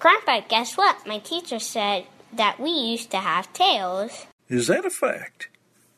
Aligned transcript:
Grandpa, 0.00 0.40
guess 0.48 0.78
what? 0.78 1.06
My 1.06 1.18
teacher 1.18 1.58
said 1.58 2.06
that 2.32 2.58
we 2.58 2.70
used 2.70 3.10
to 3.10 3.18
have 3.18 3.52
tails. 3.52 4.26
Is 4.48 4.66
that 4.68 4.86
a 4.86 4.90
fact? 4.90 5.48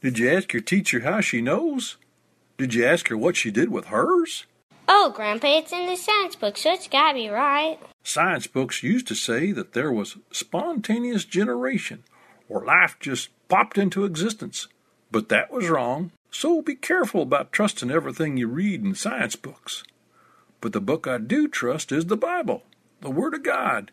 Did 0.01 0.19
you 0.19 0.29
ask 0.29 0.53
your 0.53 0.61
teacher 0.61 1.01
how 1.01 1.21
she 1.21 1.41
knows? 1.41 1.99
Did 2.59 2.75
you 2.75 2.85
ask 2.85 3.07
her 3.09 3.17
what 3.17 3.37
she 3.37 3.53
did 3.53 3.71
with 3.71 3.87
hers? 3.87 4.45
Oh, 4.89 5.13
Grandpa, 5.15 5.57
it's 5.59 5.73
in 5.73 5.87
the 5.87 5.95
science 5.95 6.35
book, 6.35 6.57
so 6.57 6.73
it's 6.73 6.89
gotta 6.89 7.15
be 7.15 7.29
right. 7.29 7.79
Science 8.03 8.49
books 8.49 8.83
used 8.83 9.07
to 9.07 9.15
say 9.15 9.53
that 9.53 9.73
there 9.73 9.93
was 9.93 10.17
spontaneous 10.33 11.25
generation, 11.25 12.03
or 12.49 12.65
life 12.65 12.97
just 12.99 13.29
popped 13.47 13.79
into 13.79 14.05
existence. 14.05 14.67
But 15.13 15.29
that 15.29 15.53
was 15.53 15.69
wrong, 15.69 16.11
so 16.29 16.61
be 16.61 16.75
careful 16.75 17.23
about 17.23 17.53
trusting 17.53 17.93
everything 17.93 18.37
you 18.37 18.49
read 18.49 18.83
in 18.83 18.97
science 18.97 19.37
books. 19.37 19.85
But 20.61 20.73
the 20.73 20.81
book 20.81 21.07
I 21.07 21.19
do 21.19 21.47
trust 21.47 21.93
is 21.93 22.07
the 22.07 22.17
Bible 22.17 22.65
the 23.03 23.11
Word 23.11 23.35
of 23.35 23.43
God, 23.43 23.91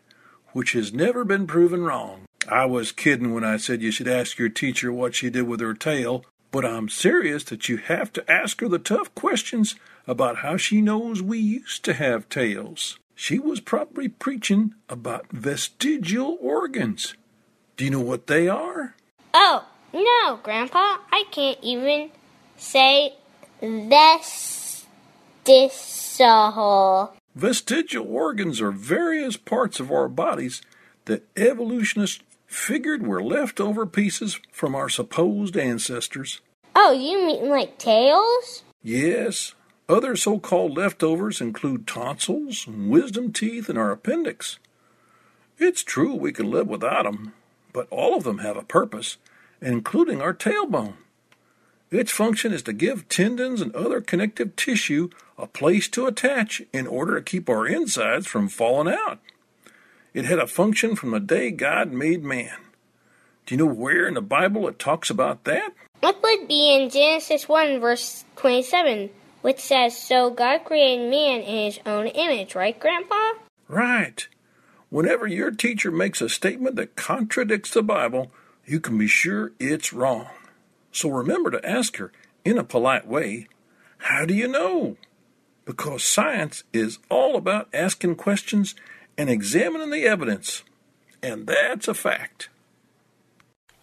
which 0.52 0.72
has 0.72 0.92
never 0.92 1.24
been 1.24 1.46
proven 1.46 1.82
wrong. 1.84 2.22
I 2.48 2.64
was 2.66 2.92
kidding 2.92 3.34
when 3.34 3.44
I 3.44 3.56
said 3.56 3.82
you 3.82 3.90
should 3.90 4.08
ask 4.08 4.38
your 4.38 4.48
teacher 4.48 4.92
what 4.92 5.14
she 5.14 5.30
did 5.30 5.42
with 5.42 5.60
her 5.60 5.74
tail, 5.74 6.24
but 6.50 6.64
I'm 6.64 6.88
serious 6.88 7.44
that 7.44 7.68
you 7.68 7.76
have 7.76 8.12
to 8.14 8.30
ask 8.30 8.60
her 8.60 8.68
the 8.68 8.78
tough 8.78 9.14
questions 9.14 9.76
about 10.06 10.38
how 10.38 10.56
she 10.56 10.80
knows 10.80 11.22
we 11.22 11.38
used 11.38 11.84
to 11.84 11.94
have 11.94 12.28
tails. 12.28 12.98
She 13.14 13.38
was 13.38 13.60
probably 13.60 14.08
preaching 14.08 14.74
about 14.88 15.30
vestigial 15.30 16.38
organs. 16.40 17.14
Do 17.76 17.84
you 17.84 17.90
know 17.90 18.00
what 18.00 18.26
they 18.26 18.48
are? 18.48 18.94
Oh, 19.34 19.66
no, 19.92 20.40
Grandpa, 20.42 20.96
I 21.12 21.24
can't 21.30 21.58
even 21.62 22.10
say 22.56 23.14
vestigial. 23.60 24.80
Vestigial 27.34 28.06
organs 28.06 28.60
are 28.60 28.72
various 28.72 29.36
parts 29.36 29.78
of 29.78 29.92
our 29.92 30.08
bodies 30.08 30.62
that 31.04 31.26
evolutionists 31.36 32.22
figured 32.46 33.06
were 33.06 33.22
leftover 33.22 33.86
pieces 33.86 34.40
from 34.50 34.74
our 34.74 34.88
supposed 34.88 35.56
ancestors. 35.56 36.40
Oh, 36.74 36.92
you 36.92 37.24
mean 37.24 37.48
like 37.48 37.78
tails? 37.78 38.64
Yes. 38.82 39.54
Other 39.88 40.16
so 40.16 40.38
called 40.38 40.76
leftovers 40.76 41.40
include 41.40 41.86
tonsils, 41.86 42.66
wisdom 42.66 43.32
teeth, 43.32 43.68
and 43.68 43.78
our 43.78 43.92
appendix. 43.92 44.58
It's 45.58 45.82
true 45.82 46.14
we 46.14 46.32
could 46.32 46.46
live 46.46 46.68
without 46.68 47.04
them, 47.04 47.32
but 47.72 47.86
all 47.90 48.16
of 48.16 48.24
them 48.24 48.38
have 48.38 48.56
a 48.56 48.62
purpose, 48.62 49.18
including 49.60 50.20
our 50.20 50.34
tailbone. 50.34 50.94
Its 51.90 52.12
function 52.12 52.52
is 52.52 52.62
to 52.62 52.72
give 52.72 53.08
tendons 53.08 53.60
and 53.60 53.74
other 53.74 54.00
connective 54.00 54.54
tissue 54.54 55.10
a 55.36 55.46
place 55.46 55.88
to 55.88 56.06
attach 56.06 56.62
in 56.72 56.86
order 56.86 57.16
to 57.16 57.22
keep 57.22 57.48
our 57.48 57.66
insides 57.66 58.28
from 58.28 58.48
falling 58.48 58.92
out. 58.92 59.18
It 60.14 60.24
had 60.24 60.38
a 60.38 60.46
function 60.46 60.94
from 60.94 61.10
the 61.10 61.20
day 61.20 61.50
God 61.50 61.92
made 61.92 62.22
man. 62.22 62.56
Do 63.46 63.54
you 63.54 63.58
know 63.58 63.72
where 63.72 64.06
in 64.06 64.14
the 64.14 64.22
Bible 64.22 64.68
it 64.68 64.78
talks 64.78 65.10
about 65.10 65.44
that? 65.44 65.72
It 66.02 66.16
would 66.22 66.46
be 66.46 66.74
in 66.74 66.90
Genesis 66.90 67.48
1, 67.48 67.80
verse 67.80 68.24
27, 68.36 69.10
which 69.42 69.58
says, 69.58 69.98
So 69.98 70.30
God 70.30 70.64
created 70.64 71.10
man 71.10 71.40
in 71.40 71.64
his 71.64 71.80
own 71.84 72.06
image, 72.06 72.54
right, 72.54 72.78
Grandpa? 72.78 73.32
Right. 73.66 74.28
Whenever 74.90 75.26
your 75.26 75.50
teacher 75.50 75.90
makes 75.90 76.20
a 76.20 76.28
statement 76.28 76.76
that 76.76 76.96
contradicts 76.96 77.72
the 77.72 77.82
Bible, 77.82 78.30
you 78.64 78.78
can 78.78 78.96
be 78.96 79.08
sure 79.08 79.52
it's 79.58 79.92
wrong. 79.92 80.26
So 80.92 81.08
remember 81.08 81.50
to 81.50 81.68
ask 81.68 81.96
her 81.98 82.10
in 82.44 82.58
a 82.58 82.64
polite 82.64 83.06
way, 83.06 83.46
How 83.98 84.24
do 84.24 84.34
you 84.34 84.48
know? 84.48 84.96
Because 85.64 86.02
science 86.02 86.64
is 86.72 86.98
all 87.08 87.36
about 87.36 87.68
asking 87.72 88.16
questions 88.16 88.74
and 89.16 89.30
examining 89.30 89.90
the 89.90 90.04
evidence. 90.04 90.64
And 91.22 91.46
that's 91.46 91.86
a 91.86 91.94
fact. 91.94 92.48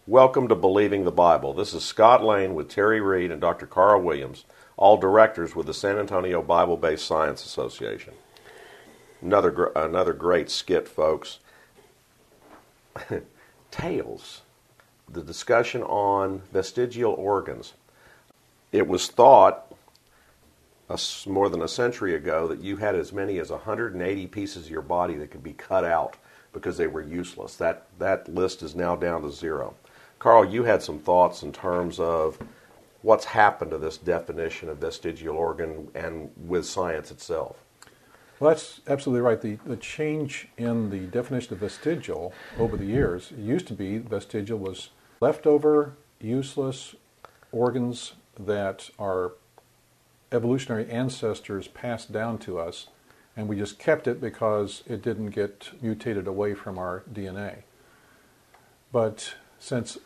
Welcome 0.06 0.48
to 0.48 0.54
Believing 0.54 1.04
the 1.04 1.12
Bible. 1.12 1.54
This 1.54 1.72
is 1.72 1.84
Scott 1.84 2.22
Lane 2.22 2.54
with 2.54 2.68
Terry 2.68 3.00
Reed 3.00 3.30
and 3.30 3.40
Dr. 3.40 3.66
Carl 3.66 4.02
Williams, 4.02 4.44
all 4.76 4.96
directors 4.96 5.54
with 5.56 5.66
the 5.66 5.74
San 5.74 5.98
Antonio 5.98 6.42
Bible 6.42 6.76
Based 6.76 7.06
Science 7.06 7.44
Association. 7.44 8.14
Another, 9.22 9.72
another 9.74 10.12
great 10.12 10.50
skit, 10.50 10.88
folks. 10.88 11.38
Tails 13.70 14.42
the 15.10 15.22
discussion 15.22 15.82
on 15.82 16.42
vestigial 16.52 17.12
organs. 17.14 17.74
It 18.72 18.86
was 18.86 19.08
thought 19.08 19.72
more 21.26 21.48
than 21.48 21.62
a 21.62 21.68
century 21.68 22.14
ago 22.14 22.48
that 22.48 22.60
you 22.60 22.76
had 22.76 22.94
as 22.94 23.12
many 23.12 23.38
as 23.38 23.50
180 23.50 24.26
pieces 24.28 24.64
of 24.64 24.70
your 24.70 24.82
body 24.82 25.16
that 25.16 25.30
could 25.30 25.42
be 25.42 25.52
cut 25.52 25.84
out 25.84 26.16
because 26.52 26.76
they 26.76 26.86
were 26.86 27.02
useless. 27.02 27.56
That, 27.56 27.86
that 27.98 28.32
list 28.32 28.62
is 28.62 28.74
now 28.74 28.96
down 28.96 29.22
to 29.22 29.30
zero. 29.30 29.74
Carl, 30.18 30.44
you 30.44 30.64
had 30.64 30.82
some 30.82 30.98
thoughts 30.98 31.42
in 31.42 31.52
terms 31.52 32.00
of 32.00 32.38
what's 33.02 33.24
happened 33.24 33.70
to 33.70 33.78
this 33.78 33.98
definition 33.98 34.68
of 34.68 34.78
vestigial 34.78 35.36
organ 35.36 35.88
and 35.94 36.30
with 36.36 36.66
science 36.66 37.10
itself. 37.10 37.64
Well, 38.40 38.50
that's 38.50 38.80
absolutely 38.86 39.20
right. 39.22 39.40
The, 39.40 39.58
the 39.66 39.76
change 39.76 40.48
in 40.56 40.90
the 40.90 41.00
definition 41.00 41.54
of 41.54 41.60
vestigial 41.60 42.32
over 42.58 42.76
the 42.76 42.84
years, 42.84 43.32
it 43.32 43.38
used 43.38 43.66
to 43.68 43.74
be 43.74 43.98
vestigial 43.98 44.58
was 44.58 44.90
leftover, 45.20 45.94
useless 46.20 46.94
organs 47.52 48.14
that 48.38 48.90
our 48.98 49.32
evolutionary 50.30 50.88
ancestors 50.90 51.68
passed 51.68 52.12
down 52.12 52.38
to 52.38 52.58
us, 52.58 52.88
and 53.36 53.48
we 53.48 53.56
just 53.56 53.78
kept 53.78 54.06
it 54.06 54.20
because 54.20 54.82
it 54.86 55.02
didn't 55.02 55.30
get 55.30 55.70
mutated 55.80 56.26
away 56.26 56.54
from 56.54 56.78
our 56.78 57.02
DNA. 57.12 57.62
But 58.92 59.34
since, 59.58 59.98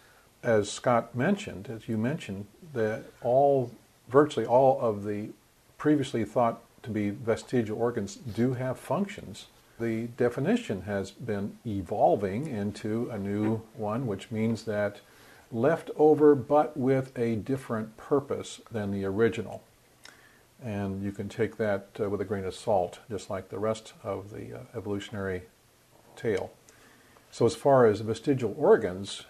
as 0.43 0.71
Scott 0.71 1.15
mentioned, 1.15 1.69
as 1.69 1.89
you 1.89 1.97
mentioned, 1.97 2.47
that 2.73 3.05
all, 3.23 3.73
virtually 4.09 4.47
all 4.47 4.81
of 4.81 5.05
the 5.05 5.31
previously 5.79 6.25
thought 6.25 6.63
to 6.83 6.91
be 6.91 7.11
vestigial 7.11 7.79
organs 7.79 8.17
do 8.17 8.55
have 8.55 8.79
functions, 8.79 9.47
the 9.83 10.07
definition 10.17 10.83
has 10.83 11.11
been 11.11 11.59
evolving 11.67 12.47
into 12.47 13.11
a 13.11 13.19
new 13.19 13.61
one, 13.75 14.07
which 14.07 14.31
means 14.31 14.63
that 14.65 15.01
left 15.51 15.91
over 15.97 16.35
but 16.35 16.77
with 16.77 17.13
a 17.19 17.37
different 17.37 17.97
purpose 17.97 18.61
than 18.71 18.93
the 18.93 19.05
original. 19.05 19.63
And 20.63 21.03
you 21.03 21.11
can 21.11 21.29
take 21.29 21.57
that 21.57 21.89
uh, 22.01 22.09
with 22.09 22.21
a 22.21 22.25
grain 22.25 22.45
of 22.45 22.55
salt, 22.55 23.01
just 23.11 23.29
like 23.29 23.49
the 23.49 23.59
rest 23.59 23.93
of 24.05 24.31
the 24.31 24.55
uh, 24.55 24.61
evolutionary 24.77 25.43
tale. 26.15 26.53
So, 27.33 27.45
as 27.45 27.57
far 27.57 27.87
as 27.87 28.01
vestigial 28.01 28.55
organs, 28.57 29.25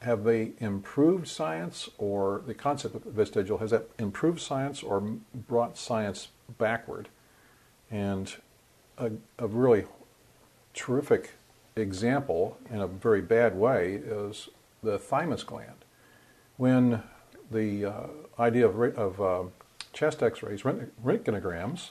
have 0.00 0.24
they 0.24 0.52
improved 0.58 1.28
science, 1.28 1.90
or 1.98 2.42
the 2.46 2.54
concept 2.54 2.94
of 2.94 3.02
vestigial, 3.02 3.58
has 3.58 3.72
that 3.72 3.90
improved 3.98 4.40
science 4.40 4.82
or 4.82 5.00
brought 5.00 5.76
science 5.76 6.28
backward? 6.56 7.10
And 7.90 8.34
a, 9.00 9.10
a 9.38 9.46
really 9.46 9.86
terrific 10.74 11.32
example, 11.74 12.58
in 12.70 12.80
a 12.80 12.86
very 12.86 13.22
bad 13.22 13.56
way, 13.56 13.94
is 13.94 14.48
the 14.82 14.98
thymus 14.98 15.42
gland. 15.42 15.84
When 16.56 17.02
the 17.50 17.86
uh, 17.86 18.06
idea 18.38 18.68
of, 18.68 18.80
of 18.96 19.20
uh, 19.20 19.48
chest 19.92 20.22
x 20.22 20.42
rays, 20.42 20.62
röntgenograms, 20.62 21.90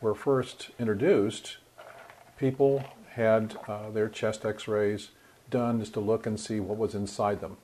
were 0.00 0.14
first 0.14 0.70
introduced, 0.78 1.56
people 2.38 2.84
had 3.10 3.56
uh, 3.66 3.90
their 3.90 4.08
chest 4.08 4.44
x 4.44 4.68
rays 4.68 5.10
done 5.50 5.80
just 5.80 5.94
to 5.94 6.00
look 6.00 6.26
and 6.26 6.38
see 6.38 6.60
what 6.60 6.76
was 6.76 6.94
inside 6.94 7.40
them. 7.40 7.56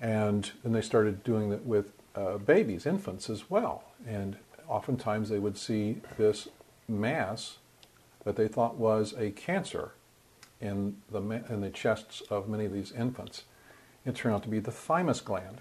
And 0.00 0.50
then 0.62 0.72
they 0.72 0.80
started 0.80 1.24
doing 1.24 1.50
that 1.50 1.64
with 1.64 1.92
uh, 2.14 2.38
babies, 2.38 2.86
infants 2.86 3.28
as 3.28 3.50
well. 3.50 3.84
And 4.06 4.36
oftentimes 4.68 5.28
they 5.28 5.38
would 5.38 5.58
see 5.58 6.00
this 6.16 6.48
mass 6.88 7.58
that 8.24 8.36
they 8.36 8.48
thought 8.48 8.76
was 8.76 9.14
a 9.18 9.30
cancer 9.30 9.92
in 10.60 10.96
the, 11.10 11.20
in 11.48 11.60
the 11.60 11.70
chests 11.70 12.22
of 12.30 12.48
many 12.48 12.64
of 12.64 12.72
these 12.72 12.92
infants 12.92 13.44
it 14.04 14.16
turned 14.16 14.34
out 14.34 14.42
to 14.42 14.48
be 14.48 14.58
the 14.58 14.72
thymus 14.72 15.20
gland. 15.20 15.60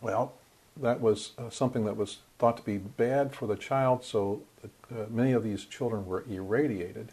Well, 0.00 0.34
that 0.76 1.00
was 1.00 1.32
uh, 1.38 1.50
something 1.50 1.84
that 1.84 1.96
was 1.96 2.18
thought 2.38 2.56
to 2.56 2.62
be 2.62 2.78
bad 2.78 3.34
for 3.34 3.46
the 3.46 3.56
child, 3.56 4.04
so 4.04 4.42
uh, 4.64 5.04
many 5.08 5.32
of 5.32 5.42
these 5.44 5.64
children 5.64 6.06
were 6.06 6.24
irradiated. 6.28 7.12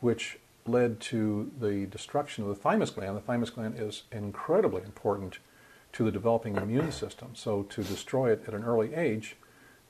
which 0.00 0.38
led 0.66 1.00
to 1.00 1.50
the 1.60 1.86
destruction 1.86 2.44
of 2.44 2.48
the 2.48 2.54
thymus 2.54 2.90
gland. 2.90 3.16
The 3.16 3.20
thymus 3.20 3.50
gland 3.50 3.76
is 3.78 4.02
incredibly 4.10 4.82
important 4.82 5.38
to 5.92 6.04
the 6.04 6.10
developing 6.10 6.56
immune 6.56 6.92
system. 6.92 7.30
So 7.34 7.62
to 7.64 7.82
destroy 7.82 8.32
it 8.32 8.44
at 8.46 8.54
an 8.54 8.64
early 8.64 8.94
age 8.94 9.36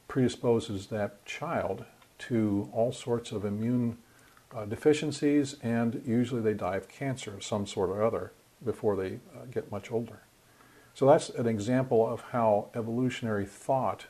predisposes 0.07 0.87
that 0.89 1.25
child 1.25 1.85
to 2.19 2.69
all 2.73 2.93
sorts 2.93 3.33
of 3.33 3.45
immune 3.45 3.99
uh, 4.55 4.65
deficiencies, 4.65 5.57
and 5.63 6.03
usually 6.07 6.41
they 6.41 6.55
die 6.55 6.77
of 6.77 6.89
cancer 6.89 7.35
of 7.35 7.45
some 7.45 7.67
sort 7.67 7.91
or 7.91 8.03
other 8.03 8.33
before 8.65 8.97
they 8.97 9.19
uh, 9.35 9.45
get 9.51 9.71
much 9.71 9.91
older. 9.91 10.21
So 10.95 11.07
that's 11.07 11.29
an 11.31 11.47
example 11.47 12.09
of 12.09 12.21
how 12.33 12.71
evolutionary 12.75 13.45
thought 13.45 14.07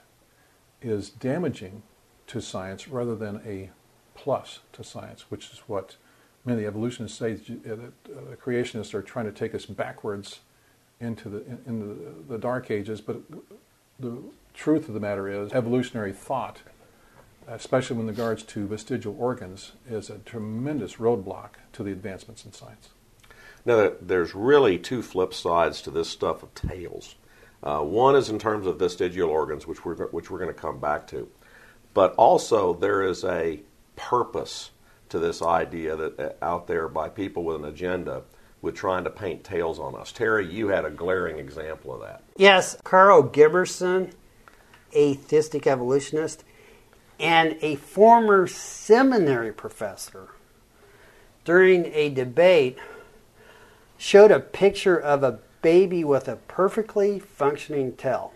is 0.81 1.11
damaging 1.11 1.83
to 2.29 2.41
science 2.41 2.87
rather 2.87 3.17
than 3.17 3.41
a 3.45 3.71
plus 4.15 4.61
to 4.73 4.85
science, 4.85 5.31
which 5.31 5.51
is 5.53 5.59
what 5.67 5.97
many 6.45 6.65
evolutionists 6.65 7.19
say 7.19 7.35
that 7.35 7.79
uh, 7.79 8.31
the 8.31 8.37
creationists 8.37 8.95
are 8.95 9.03
trying 9.03 9.27
to 9.27 9.33
take 9.33 9.55
us 9.55 9.67
backwards 9.67 10.41
into 11.01 11.29
the 11.29 11.45
into 11.67 12.25
the 12.29 12.39
dark 12.39 12.71
ages. 12.71 13.01
But 13.01 13.21
the 13.99 14.23
truth 14.55 14.89
of 14.89 14.95
the 14.95 15.01
matter 15.01 15.29
is, 15.29 15.53
evolutionary 15.53 16.13
thought, 16.13 16.63
especially 17.49 17.99
in 17.99 18.07
regards 18.07 18.43
to 18.43 18.67
vestigial 18.67 19.17
organs, 19.19 19.73
is 19.89 20.11
a 20.11 20.19
tremendous 20.19 20.97
roadblock 20.97 21.51
to 21.73 21.83
the 21.83 21.93
advancements 21.93 22.45
in 22.45 22.53
science. 22.53 22.91
Now, 23.65 23.93
there's 24.01 24.35
really 24.35 24.79
two 24.79 25.03
flip 25.03 25.35
sides 25.35 25.83
to 25.83 25.91
this 25.91 26.09
stuff 26.09 26.43
of 26.43 26.55
tails. 26.55 27.17
Uh, 27.63 27.81
one 27.81 28.15
is 28.15 28.31
in 28.31 28.39
terms 28.39 28.67
of 28.67 28.79
vestigial 28.79 29.29
organs, 29.29 29.67
which 29.67 29.85
we're 29.85 30.07
which 30.09 30.31
we're 30.31 30.39
going 30.39 30.55
to 30.55 30.61
come 30.61 30.79
back 30.79 31.07
to, 31.09 31.29
but 31.95 32.15
also 32.15 32.75
there 32.75 33.03
is 33.03 33.25
a 33.25 33.61
purpose 33.97 34.71
to 35.09 35.19
this 35.19 35.43
idea 35.43 35.97
that 35.97 36.21
uh, 36.21 36.33
out 36.45 36.67
there 36.67 36.89
by 36.89 37.09
people 37.09 37.45
with 37.45 37.57
an 37.57 37.65
agenda 37.65 38.23
with 38.63 38.75
trying 38.75 39.05
to 39.05 39.11
paint 39.11 39.43
tails 39.45 39.79
on 39.79 39.95
us. 39.95 40.13
Terry, 40.13 40.47
you 40.47 40.69
had 40.69 40.85
a 40.85 40.91
glaring 40.91 41.39
example 41.39 41.95
of 41.95 42.01
that. 42.01 42.23
Yes, 42.37 42.77
Karl 42.85 43.23
Giberson, 43.23 44.13
atheistic 44.95 45.67
evolutionist, 45.67 46.45
and 47.19 47.57
a 47.63 47.77
former 47.77 48.47
seminary 48.47 49.53
professor 49.53 50.29
during 51.45 51.87
a 51.87 52.09
debate 52.11 52.79
showed 53.97 54.31
a 54.31 54.41
picture 54.41 54.99
of 54.99 55.23
a 55.23 55.39
baby 55.63 56.05
with 56.05 56.29
a 56.29 56.37
perfectly 56.37 57.19
functioning 57.19 57.93
tail. 57.95 58.33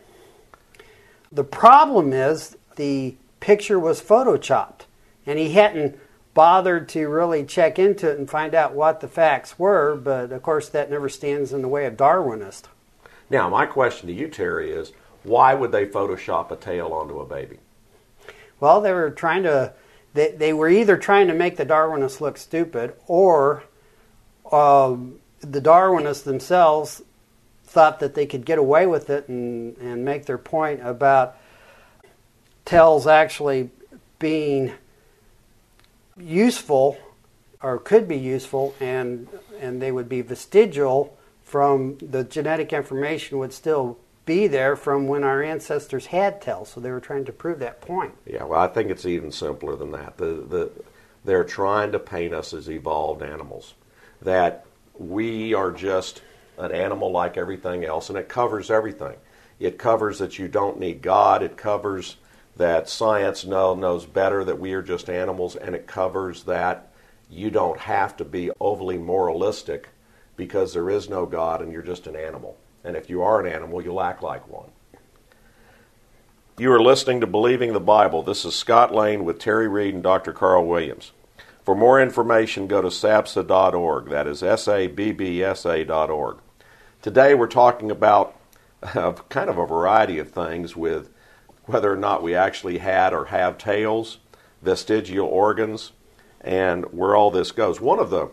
The 1.30 1.44
problem 1.44 2.12
is 2.12 2.56
the 2.76 3.16
picture 3.40 3.78
was 3.78 4.00
photoshopped, 4.00 4.82
and 5.26 5.38
he 5.38 5.52
hadn't 5.52 5.98
bothered 6.32 6.88
to 6.88 7.06
really 7.08 7.44
check 7.44 7.78
into 7.78 8.10
it 8.10 8.18
and 8.18 8.30
find 8.30 8.54
out 8.54 8.72
what 8.72 9.00
the 9.00 9.08
facts 9.08 9.58
were, 9.58 9.96
but 9.96 10.32
of 10.32 10.42
course 10.42 10.68
that 10.68 10.90
never 10.90 11.08
stands 11.08 11.52
in 11.52 11.62
the 11.62 11.68
way 11.68 11.86
of 11.86 11.96
Darwinist. 11.96 12.64
Now, 13.28 13.48
my 13.48 13.66
question 13.66 14.08
to 14.08 14.14
you, 14.14 14.28
Terry, 14.28 14.70
is 14.70 14.92
why 15.22 15.54
would 15.54 15.72
they 15.72 15.86
Photoshop 15.86 16.50
a 16.50 16.56
tail 16.56 16.92
onto 16.92 17.20
a 17.20 17.26
baby? 17.26 17.58
Well, 18.60 18.80
they 18.80 18.92
were 18.92 19.10
trying 19.10 19.42
to, 19.44 19.72
they, 20.14 20.32
they 20.32 20.52
were 20.52 20.68
either 20.68 20.96
trying 20.96 21.28
to 21.28 21.34
make 21.34 21.56
the 21.56 21.66
Darwinists 21.66 22.20
look 22.20 22.36
stupid 22.36 22.94
or 23.06 23.64
um, 24.52 25.18
the 25.40 25.60
Darwinists 25.60 26.22
themselves 26.22 27.02
thought 27.64 28.00
that 28.00 28.14
they 28.14 28.26
could 28.26 28.44
get 28.44 28.58
away 28.58 28.86
with 28.86 29.10
it 29.10 29.28
and, 29.28 29.76
and 29.78 30.04
make 30.04 30.26
their 30.26 30.38
point 30.38 30.80
about 30.84 31.36
tails 32.64 33.06
actually 33.06 33.70
being 34.18 34.72
useful 36.18 36.98
or 37.62 37.78
could 37.78 38.06
be 38.06 38.16
useful 38.16 38.74
and 38.80 39.28
and 39.60 39.80
they 39.80 39.92
would 39.92 40.08
be 40.08 40.20
vestigial 40.20 41.16
from 41.42 41.96
the 41.98 42.24
genetic 42.24 42.72
information 42.72 43.38
would 43.38 43.52
still 43.52 43.98
be 44.30 44.46
there 44.46 44.76
from 44.76 45.08
when 45.08 45.24
our 45.24 45.42
ancestors 45.42 46.06
had 46.06 46.40
tails 46.40 46.68
so 46.68 46.80
they 46.80 46.92
were 46.92 47.00
trying 47.00 47.24
to 47.24 47.32
prove 47.32 47.58
that 47.58 47.80
point. 47.80 48.14
Yeah 48.24 48.44
well 48.44 48.60
i 48.60 48.68
think 48.68 48.88
it's 48.88 49.04
even 49.04 49.32
simpler 49.32 49.74
than 49.74 49.90
that. 49.90 50.16
The, 50.18 50.26
the, 50.26 50.70
they're 51.24 51.42
trying 51.42 51.90
to 51.92 51.98
paint 51.98 52.32
us 52.32 52.54
as 52.54 52.70
evolved 52.70 53.22
animals. 53.22 53.74
That 54.22 54.64
we 54.96 55.52
are 55.52 55.72
just 55.72 56.22
an 56.58 56.70
animal 56.70 57.10
like 57.10 57.36
everything 57.36 57.84
else 57.84 58.08
and 58.08 58.16
it 58.16 58.28
covers 58.28 58.70
everything. 58.70 59.16
It 59.58 59.78
covers 59.78 60.20
that 60.20 60.38
you 60.38 60.46
don't 60.46 60.78
need 60.78 61.02
god. 61.02 61.42
It 61.42 61.56
covers 61.56 62.16
that 62.56 62.88
science 62.88 63.44
know, 63.44 63.74
knows 63.74 64.06
better 64.06 64.44
that 64.44 64.60
we 64.60 64.74
are 64.74 64.82
just 64.82 65.10
animals, 65.10 65.56
and 65.56 65.74
it 65.74 65.86
covers 65.86 66.44
that 66.44 66.92
you 67.30 67.50
don't 67.50 67.80
have 67.80 68.16
to 68.18 68.24
be 68.24 68.50
overly 68.60 68.98
moralistic 68.98 69.88
because 70.36 70.72
there 70.72 70.90
is 70.90 71.08
no 71.08 71.26
God 71.26 71.62
and 71.62 71.72
you're 71.72 71.82
just 71.82 72.06
an 72.06 72.16
animal. 72.16 72.56
And 72.84 72.96
if 72.96 73.10
you 73.10 73.22
are 73.22 73.40
an 73.40 73.52
animal, 73.52 73.82
you'll 73.82 74.00
act 74.00 74.22
like 74.22 74.48
one. 74.48 74.70
You 76.58 76.72
are 76.72 76.82
listening 76.82 77.20
to 77.20 77.26
Believing 77.26 77.72
the 77.72 77.80
Bible. 77.80 78.22
This 78.22 78.44
is 78.44 78.54
Scott 78.54 78.94
Lane 78.94 79.24
with 79.24 79.38
Terry 79.38 79.68
Reed 79.68 79.94
and 79.94 80.02
Dr. 80.02 80.32
Carl 80.32 80.66
Williams. 80.66 81.12
For 81.64 81.74
more 81.74 82.00
information, 82.00 82.66
go 82.66 82.82
to 82.82 82.88
sabsa.org. 82.88 84.08
That 84.08 84.26
is 84.26 84.42
S 84.42 84.66
A 84.66 84.86
B 84.86 85.12
B 85.12 85.42
S 85.42 85.64
A.org. 85.64 86.38
Today 87.02 87.34
we're 87.34 87.46
talking 87.46 87.90
about 87.90 88.38
uh, 88.82 89.12
kind 89.28 89.48
of 89.48 89.58
a 89.58 89.66
variety 89.66 90.18
of 90.18 90.30
things 90.30 90.74
with 90.74 91.10
whether 91.64 91.92
or 91.92 91.96
not 91.96 92.22
we 92.22 92.34
actually 92.34 92.78
had 92.78 93.12
or 93.12 93.26
have 93.26 93.56
tails, 93.56 94.18
vestigial 94.62 95.26
organs, 95.26 95.92
and 96.40 96.84
where 96.92 97.14
all 97.14 97.30
this 97.30 97.52
goes. 97.52 97.80
One 97.80 97.98
of 97.98 98.10
the 98.10 98.30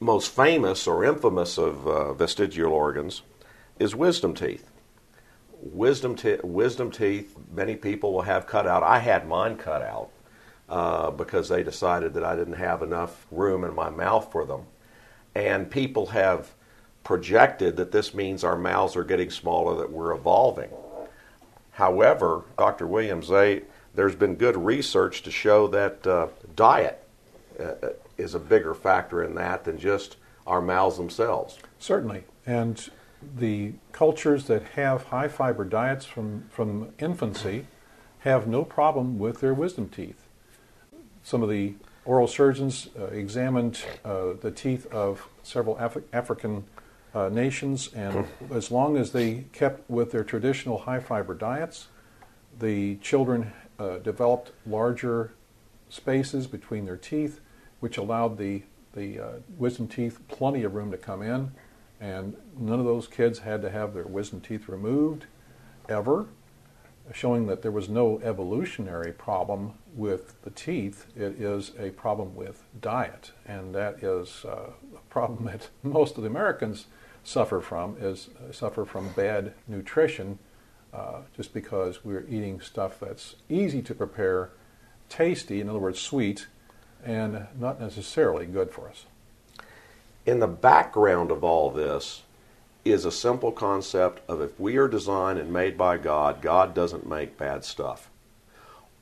most 0.00 0.34
famous 0.34 0.86
or 0.86 1.04
infamous 1.04 1.58
of 1.58 1.86
uh, 1.86 2.14
vestigial 2.14 2.72
organs 2.72 3.22
is 3.78 3.94
wisdom 3.94 4.34
teeth. 4.34 4.70
Wisdom, 5.60 6.16
wisdom 6.42 6.90
teeth, 6.90 7.36
many 7.52 7.76
people 7.76 8.14
will 8.14 8.22
have 8.22 8.46
cut 8.46 8.66
out. 8.66 8.82
I 8.82 8.98
had 8.98 9.28
mine 9.28 9.56
cut 9.56 9.82
out 9.82 10.08
uh, 10.70 11.10
because 11.10 11.50
they 11.50 11.62
decided 11.62 12.14
that 12.14 12.24
I 12.24 12.34
didn't 12.34 12.54
have 12.54 12.82
enough 12.82 13.26
room 13.30 13.62
in 13.64 13.74
my 13.74 13.90
mouth 13.90 14.32
for 14.32 14.46
them. 14.46 14.62
And 15.34 15.70
people 15.70 16.06
have 16.06 16.54
projected 17.04 17.76
that 17.76 17.92
this 17.92 18.14
means 18.14 18.42
our 18.42 18.56
mouths 18.56 18.96
are 18.96 19.04
getting 19.04 19.30
smaller, 19.30 19.76
that 19.76 19.90
we're 19.90 20.12
evolving. 20.12 20.70
However, 21.72 22.44
Dr. 22.56 22.86
Williams, 22.86 23.28
they, 23.28 23.62
there's 23.94 24.14
been 24.14 24.36
good 24.36 24.56
research 24.56 25.22
to 25.22 25.30
show 25.30 25.66
that 25.68 26.06
uh, 26.06 26.28
diet 26.56 27.06
uh, 27.58 27.74
is 28.20 28.34
a 28.34 28.38
bigger 28.38 28.74
factor 28.74 29.22
in 29.22 29.34
that 29.34 29.64
than 29.64 29.78
just 29.78 30.16
our 30.46 30.60
mouths 30.60 30.96
themselves. 30.96 31.58
Certainly. 31.78 32.24
And 32.46 32.90
the 33.36 33.74
cultures 33.92 34.46
that 34.46 34.62
have 34.74 35.04
high 35.04 35.28
fiber 35.28 35.64
diets 35.64 36.04
from, 36.04 36.44
from 36.50 36.92
infancy 36.98 37.66
have 38.20 38.46
no 38.46 38.64
problem 38.64 39.18
with 39.18 39.40
their 39.40 39.54
wisdom 39.54 39.88
teeth. 39.88 40.26
Some 41.22 41.42
of 41.42 41.48
the 41.48 41.74
oral 42.04 42.26
surgeons 42.26 42.88
uh, 42.98 43.04
examined 43.06 43.82
uh, 44.04 44.32
the 44.40 44.50
teeth 44.50 44.86
of 44.92 45.28
several 45.42 45.76
Af- 45.78 46.02
African 46.12 46.64
uh, 47.14 47.28
nations, 47.28 47.92
and 47.94 48.26
as 48.52 48.70
long 48.70 48.96
as 48.96 49.12
they 49.12 49.44
kept 49.52 49.88
with 49.90 50.12
their 50.12 50.24
traditional 50.24 50.78
high 50.78 51.00
fiber 51.00 51.34
diets, 51.34 51.88
the 52.58 52.96
children 52.96 53.52
uh, 53.78 53.98
developed 53.98 54.52
larger 54.66 55.32
spaces 55.88 56.46
between 56.46 56.84
their 56.84 56.96
teeth, 56.96 57.40
which 57.80 57.96
allowed 57.96 58.38
the 58.38 58.62
the 58.92 59.20
uh, 59.20 59.32
wisdom 59.56 59.86
teeth 59.86 60.18
plenty 60.28 60.64
of 60.64 60.74
room 60.74 60.90
to 60.90 60.96
come 60.96 61.22
in, 61.22 61.52
and 62.00 62.36
none 62.58 62.78
of 62.78 62.84
those 62.84 63.06
kids 63.06 63.40
had 63.40 63.62
to 63.62 63.70
have 63.70 63.94
their 63.94 64.06
wisdom 64.06 64.40
teeth 64.40 64.68
removed 64.68 65.26
ever, 65.88 66.26
showing 67.12 67.46
that 67.46 67.62
there 67.62 67.70
was 67.70 67.88
no 67.88 68.20
evolutionary 68.20 69.12
problem 69.12 69.74
with 69.94 70.40
the 70.42 70.50
teeth. 70.50 71.06
It 71.16 71.40
is 71.40 71.72
a 71.78 71.90
problem 71.90 72.34
with 72.34 72.64
diet, 72.80 73.32
and 73.46 73.74
that 73.74 74.02
is 74.02 74.44
uh, 74.44 74.70
a 74.96 75.00
problem 75.08 75.44
that 75.50 75.68
most 75.82 76.16
of 76.16 76.22
the 76.22 76.30
Americans 76.30 76.86
suffer 77.22 77.60
from 77.60 77.96
is 78.00 78.30
uh, 78.38 78.52
suffer 78.52 78.84
from 78.84 79.10
bad 79.10 79.52
nutrition, 79.68 80.38
uh, 80.92 81.20
just 81.36 81.52
because 81.52 82.04
we're 82.04 82.26
eating 82.28 82.60
stuff 82.60 82.98
that's 82.98 83.36
easy 83.48 83.82
to 83.82 83.94
prepare, 83.94 84.50
tasty, 85.08 85.60
in 85.60 85.68
other 85.68 85.78
words, 85.78 86.00
sweet, 86.00 86.46
and 87.04 87.46
not 87.58 87.80
necessarily 87.80 88.46
good 88.46 88.70
for 88.70 88.88
us. 88.88 89.06
In 90.26 90.40
the 90.40 90.46
background 90.46 91.30
of 91.30 91.42
all 91.42 91.70
this 91.70 92.22
is 92.84 93.04
a 93.04 93.12
simple 93.12 93.52
concept 93.52 94.20
of 94.28 94.40
if 94.40 94.58
we 94.58 94.76
are 94.76 94.88
designed 94.88 95.38
and 95.38 95.52
made 95.52 95.76
by 95.76 95.96
God, 95.96 96.40
God 96.40 96.74
doesn't 96.74 97.08
make 97.08 97.36
bad 97.36 97.64
stuff. 97.64 98.10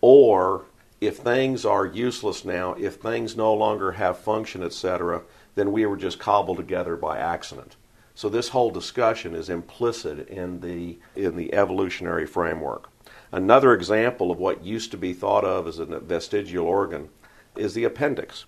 Or 0.01 0.65
if 1.01 1.19
things 1.19 1.65
are 1.65 1.87
useless 1.87 2.45
now, 2.45 2.75
if 2.75 2.97
things 2.97 3.37
no 3.37 3.55
longer 3.55 3.93
have 3.93 4.19
function, 4.19 4.63
etc., 4.63 5.23
then 5.55 5.73
we 5.73 5.87
were 5.87 5.97
just 5.97 6.19
cobbled 6.19 6.57
together 6.57 6.97
by 6.97 7.19
accident. 7.19 7.77
So 8.15 8.29
this 8.29 8.49
whole 8.49 8.71
discussion 8.71 9.35
is 9.35 9.49
implicit 9.49 10.29
in 10.29 10.61
the 10.61 10.99
in 11.15 11.37
the 11.37 11.55
evolutionary 11.55 12.27
framework. 12.27 12.91
Another 13.31 13.73
example 13.73 14.31
of 14.31 14.39
what 14.39 14.65
used 14.65 14.91
to 14.91 14.97
be 14.97 15.13
thought 15.13 15.45
of 15.45 15.69
as 15.69 15.79
a 15.79 15.85
vestigial 15.85 16.67
organ 16.67 17.11
is 17.59 17.75
the 17.75 17.85
appendix. 17.85 18.45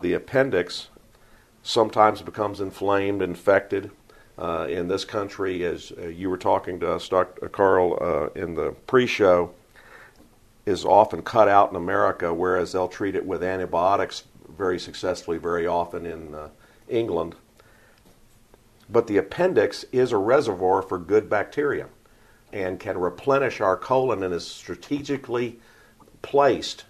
The 0.00 0.14
appendix 0.14 0.88
sometimes 1.62 2.22
becomes 2.22 2.60
inflamed, 2.60 3.22
infected. 3.22 3.90
Uh, 4.38 4.66
in 4.68 4.88
this 4.88 5.04
country, 5.04 5.62
as 5.64 5.92
uh, 5.98 6.06
you 6.06 6.30
were 6.30 6.38
talking 6.38 6.80
to 6.80 6.90
us, 6.90 7.08
Dr. 7.08 7.48
Carl, 7.50 7.98
uh, 8.00 8.40
in 8.40 8.54
the 8.54 8.72
pre 8.86 9.06
show, 9.06 9.52
is 10.64 10.84
often 10.84 11.22
cut 11.22 11.48
out 11.48 11.70
in 11.70 11.76
America, 11.76 12.32
whereas 12.32 12.72
they'll 12.72 12.88
treat 12.88 13.14
it 13.14 13.26
with 13.26 13.42
antibiotics 13.42 14.24
very 14.56 14.78
successfully 14.78 15.38
very 15.38 15.66
often 15.66 16.06
in 16.06 16.34
uh, 16.34 16.48
England. 16.88 17.34
But 18.88 19.06
the 19.06 19.18
appendix 19.18 19.84
is 19.92 20.12
a 20.12 20.18
reservoir 20.18 20.82
for 20.82 20.98
good 20.98 21.28
bacteria 21.28 21.88
and 22.52 22.78
can 22.78 22.98
replenish 22.98 23.60
our 23.60 23.76
colon 23.76 24.22
and 24.22 24.34
is 24.34 24.46
strategically 24.46 25.58
placed 26.20 26.84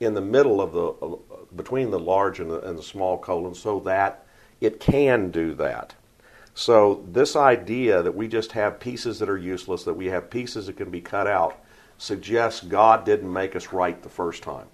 in 0.00 0.14
the 0.14 0.20
middle 0.20 0.60
of 0.60 0.72
the 0.72 0.86
uh, 0.86 1.16
between 1.56 1.90
the 1.90 1.98
large 1.98 2.40
and 2.40 2.50
the, 2.50 2.60
and 2.62 2.78
the 2.78 2.82
small 2.82 3.18
colon 3.18 3.54
so 3.54 3.80
that 3.80 4.26
it 4.60 4.80
can 4.80 5.30
do 5.30 5.54
that. 5.54 5.94
So 6.54 7.04
this 7.10 7.34
idea 7.34 8.02
that 8.02 8.14
we 8.14 8.28
just 8.28 8.52
have 8.52 8.78
pieces 8.78 9.18
that 9.18 9.28
are 9.28 9.38
useless, 9.38 9.84
that 9.84 9.94
we 9.94 10.06
have 10.06 10.30
pieces 10.30 10.66
that 10.66 10.76
can 10.76 10.90
be 10.90 11.00
cut 11.00 11.26
out, 11.26 11.58
suggests 11.98 12.62
God 12.62 13.04
didn't 13.04 13.32
make 13.32 13.56
us 13.56 13.72
right 13.72 14.00
the 14.02 14.08
first 14.08 14.42
time. 14.42 14.66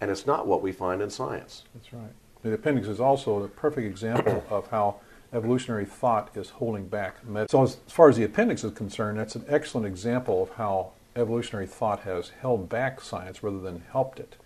And 0.00 0.10
it's 0.10 0.26
not 0.26 0.46
what 0.46 0.62
we 0.62 0.72
find 0.72 1.00
in 1.00 1.08
science. 1.08 1.64
That's 1.74 1.92
right. 1.92 2.12
The 2.42 2.52
appendix 2.52 2.86
is 2.86 3.00
also 3.00 3.42
a 3.42 3.48
perfect 3.48 3.86
example 3.86 4.44
of 4.50 4.68
how 4.68 4.96
evolutionary 5.32 5.86
thought 5.86 6.30
is 6.36 6.50
holding 6.50 6.86
back 6.86 7.26
medicine. 7.26 7.48
So, 7.48 7.62
as, 7.62 7.78
as 7.86 7.92
far 7.92 8.08
as 8.08 8.16
the 8.16 8.24
appendix 8.24 8.62
is 8.62 8.72
concerned, 8.72 9.18
that's 9.18 9.34
an 9.34 9.44
excellent 9.48 9.86
example 9.86 10.42
of 10.42 10.50
how 10.50 10.92
evolutionary 11.16 11.66
thought 11.66 12.00
has 12.00 12.30
held 12.40 12.68
back 12.68 13.00
science 13.00 13.42
rather 13.42 13.58
than 13.58 13.82
helped 13.90 14.20
it. 14.20 14.36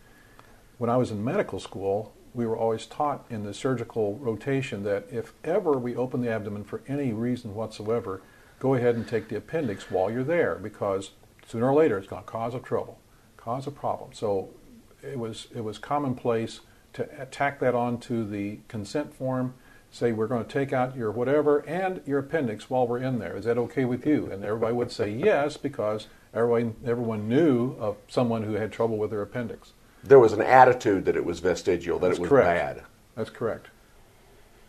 When 0.81 0.89
I 0.89 0.97
was 0.97 1.11
in 1.11 1.23
medical 1.23 1.61
school, 1.61 2.15
we 2.33 2.47
were 2.47 2.57
always 2.57 2.87
taught 2.87 3.27
in 3.29 3.45
the 3.45 3.53
surgical 3.53 4.17
rotation 4.17 4.83
that 4.85 5.05
if 5.13 5.35
ever 5.45 5.73
we 5.73 5.95
open 5.95 6.23
the 6.23 6.31
abdomen 6.31 6.65
for 6.65 6.81
any 6.89 7.13
reason 7.13 7.55
whatsoever, 7.55 8.23
go 8.59 8.73
ahead 8.73 8.95
and 8.95 9.07
take 9.07 9.29
the 9.29 9.37
appendix 9.37 9.91
while 9.91 10.11
you're 10.11 10.25
there 10.25 10.55
because 10.55 11.11
sooner 11.47 11.69
or 11.69 11.75
later 11.75 11.99
it's 11.99 12.09
going 12.09 12.23
to 12.23 12.27
cause 12.27 12.55
a 12.55 12.61
trouble, 12.61 12.99
cause 13.37 13.67
a 13.67 13.71
problem. 13.71 14.15
So 14.15 14.55
it 15.03 15.19
was 15.19 15.49
it 15.55 15.65
was 15.65 15.77
commonplace 15.77 16.61
to 16.95 17.27
tack 17.31 17.61
that 17.61 17.75
onto 17.75 18.27
the 18.27 18.61
consent 18.69 19.13
form 19.13 19.53
say 19.91 20.13
we're 20.13 20.29
going 20.29 20.47
to 20.47 20.51
take 20.51 20.73
out 20.73 20.97
your 20.97 21.11
whatever 21.11 21.59
and 21.69 22.01
your 22.07 22.21
appendix 22.21 22.71
while 22.71 22.89
we're 22.89 23.03
in 23.03 23.19
there. 23.19 23.37
Is 23.37 23.45
that 23.45 23.59
okay 23.59 23.85
with 23.85 24.07
you? 24.07 24.33
And 24.33 24.43
everybody 24.43 24.73
would 24.73 24.91
say 24.91 25.11
yes 25.11 25.59
because 25.59 26.07
everyone 26.33 26.77
everyone 26.87 27.29
knew 27.29 27.77
of 27.79 27.99
someone 28.09 28.45
who 28.45 28.55
had 28.55 28.73
trouble 28.73 28.97
with 28.97 29.11
their 29.11 29.21
appendix. 29.21 29.75
There 30.03 30.19
was 30.19 30.33
an 30.33 30.41
attitude 30.43 31.05
that 31.05 31.17
it 31.17 31.25
was 31.25 31.41
vestigial, 31.41 31.99
that 31.99 32.09
That's 32.09 32.19
it 32.19 32.23
was 32.23 32.29
correct. 32.31 32.77
bad. 32.77 32.85
That's 33.17 33.31
correct. 33.31 33.67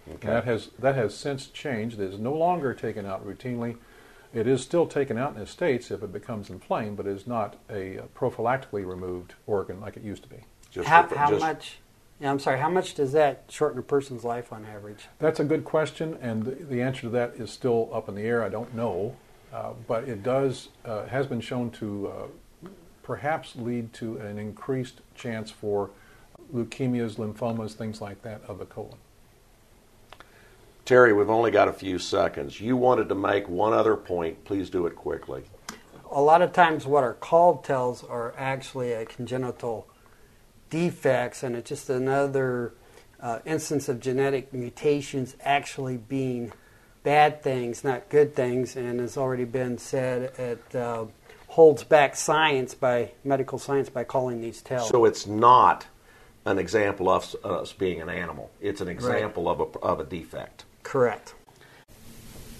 Okay. 0.10 0.28
That 0.28 0.46
has 0.46 0.70
that 0.80 0.96
has 0.96 1.16
since 1.16 1.48
changed. 1.48 2.00
It 2.00 2.14
is 2.14 2.20
no 2.20 2.34
longer 2.34 2.74
taken 2.74 3.06
out 3.06 3.26
routinely. 3.26 3.78
It 4.34 4.48
is 4.48 4.62
still 4.62 4.88
taken 4.88 5.18
out 5.18 5.34
in 5.34 5.40
the 5.40 5.46
states 5.46 5.92
if 5.92 6.02
it 6.02 6.12
becomes 6.12 6.50
inflamed, 6.50 6.98
but 6.98 7.06
it 7.06 7.12
is 7.16 7.28
not 7.28 7.58
a 7.70 8.00
uh, 8.00 8.02
prophylactically 8.16 8.86
removed 8.86 9.36
organ 9.46 9.80
like 9.82 9.98
it 9.98 10.04
used 10.04 10.24
to 10.24 10.30
be. 10.30 10.38
Just 10.72 10.88
How, 10.88 11.04
for- 11.06 11.18
how 11.18 11.30
just- 11.30 11.42
much? 11.42 11.78
Yeah, 12.20 12.30
I'm 12.30 12.40
sorry. 12.40 12.60
How 12.60 12.70
much 12.70 12.94
does 12.94 13.14
that 13.14 13.46
shorten 13.50 13.80
a 13.80 13.82
person's 13.82 14.24
life 14.24 14.54
on 14.54 14.64
average? 14.66 15.08
That's 15.18 15.40
a 15.40 15.44
good 15.44 15.66
question, 15.66 16.18
and 16.22 16.44
the, 16.44 16.52
the 16.52 16.80
answer 16.82 17.02
to 17.02 17.10
that 17.10 17.34
is 17.38 17.50
still 17.50 17.90
up 17.92 18.08
in 18.08 18.14
the 18.16 18.22
air. 18.22 18.44
I 18.44 18.50
don't 18.50 18.76
know, 18.76 19.16
uh, 19.52 19.72
but 19.88 20.08
it 20.08 20.22
does 20.22 20.70
uh, 20.86 21.06
has 21.08 21.26
been 21.26 21.42
shown 21.42 21.72
to 21.72 22.08
uh, 22.08 22.28
perhaps 23.04 23.56
lead 23.56 23.94
to 23.94 24.18
an 24.18 24.38
increased 24.38 25.02
chance 25.16 25.52
for 25.52 25.90
leukemias, 26.54 27.16
lymphomas, 27.16 27.74
things 27.74 28.02
like 28.02 28.22
that 28.24 28.42
of 28.48 28.60
the 28.60 28.66
colon. 28.66 28.98
Terry, 30.86 31.14
we've 31.14 31.30
only 31.30 31.52
got 31.52 31.68
a 31.68 31.74
few 31.74 32.00
seconds. 32.00 32.60
You 32.60 32.76
wanted 32.76 33.08
to 33.10 33.16
make 33.16 33.48
one 33.48 33.72
other 33.72 33.96
point. 33.96 34.44
Please 34.46 34.70
do 34.70 34.88
it 34.88 34.96
quickly. 34.96 35.44
A 36.12 36.22
lot 36.22 36.42
of 36.42 36.52
times, 36.52 36.86
what 36.86 37.04
are 37.04 37.14
called 37.14 37.64
tells 37.64 38.04
are 38.04 38.34
actually 38.38 38.92
a 38.92 39.06
congenital 39.06 39.88
defects, 40.70 41.44
and 41.44 41.56
it's 41.56 41.70
just 41.70 41.90
another 41.90 42.74
uh, 43.22 43.40
instance 43.46 43.88
of 43.88 44.00
genetic 44.00 44.52
mutations 44.52 45.36
actually 45.42 45.98
being 45.98 46.52
bad 47.04 47.42
things, 47.42 47.84
not 47.84 48.10
good 48.10 48.36
things. 48.36 48.76
And 48.76 49.00
has 49.00 49.16
already 49.16 49.46
been 49.46 49.78
said, 49.78 50.34
it 50.38 50.76
uh, 50.76 51.06
holds 51.52 51.84
back 51.84 52.16
science 52.16 52.74
by 52.74 53.12
medical 53.26 53.60
science 53.60 53.90
by 53.90 54.06
calling 54.06 54.40
these 54.42 54.62
tells. 54.62 54.88
So 54.88 55.04
it's 55.04 55.28
not 55.28 55.86
an 56.46 56.58
example 56.58 57.10
of 57.10 57.24
us- 57.24 57.36
us 57.44 57.74
being 57.74 58.00
an 58.00 58.08
animal. 58.08 58.50
It's 58.62 58.80
an 58.80 58.88
example 58.88 59.50
of, 59.50 59.60
a, 59.60 59.66
of 59.80 60.00
a 60.00 60.06
defect. 60.06 60.64
Correct. 60.82 61.34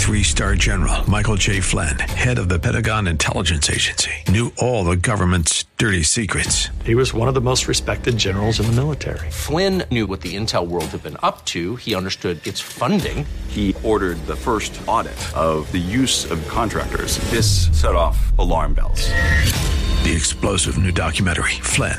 Three 0.00 0.24
star 0.24 0.56
general 0.56 1.08
Michael 1.08 1.36
J. 1.36 1.60
Flynn, 1.60 1.96
head 2.00 2.38
of 2.38 2.48
the 2.48 2.58
Pentagon 2.58 3.06
Intelligence 3.06 3.70
Agency, 3.70 4.10
knew 4.28 4.50
all 4.58 4.82
the 4.82 4.96
government's 4.96 5.66
dirty 5.78 6.02
secrets. 6.02 6.68
He 6.84 6.96
was 6.96 7.14
one 7.14 7.28
of 7.28 7.34
the 7.34 7.40
most 7.40 7.68
respected 7.68 8.16
generals 8.16 8.58
in 8.58 8.66
the 8.66 8.72
military. 8.72 9.30
Flynn 9.30 9.84
knew 9.92 10.08
what 10.08 10.22
the 10.22 10.34
intel 10.34 10.66
world 10.66 10.86
had 10.86 11.04
been 11.04 11.16
up 11.22 11.44
to. 11.46 11.76
He 11.76 11.94
understood 11.94 12.44
its 12.44 12.58
funding. 12.58 13.24
He 13.46 13.76
ordered 13.84 14.16
the 14.26 14.34
first 14.34 14.80
audit 14.88 15.20
of 15.36 15.70
the 15.70 15.78
use 15.78 16.28
of 16.28 16.46
contractors. 16.48 17.18
This 17.30 17.68
set 17.80 17.94
off 17.94 18.36
alarm 18.36 18.74
bells. 18.74 19.10
The 20.02 20.12
explosive 20.16 20.78
new 20.78 20.90
documentary, 20.90 21.52
Flynn, 21.60 21.98